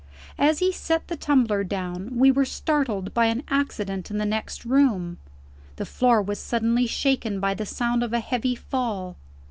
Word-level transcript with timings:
As 0.39 0.57
he 0.57 0.71
set 0.71 1.09
the 1.09 1.15
tumbler 1.15 1.63
down, 1.63 2.17
we 2.17 2.31
were 2.31 2.43
startled 2.43 3.13
by 3.13 3.27
an 3.27 3.43
accident 3.49 4.09
in 4.09 4.17
the 4.17 4.25
next 4.25 4.65
room. 4.65 5.19
The 5.75 5.85
floor 5.85 6.23
was 6.23 6.39
suddenly 6.39 6.87
shaken 6.87 7.39
by 7.39 7.53
the 7.53 7.67
sound 7.67 8.01
of 8.01 8.11
a 8.11 8.19
heavy 8.19 8.55
fall. 8.55 9.15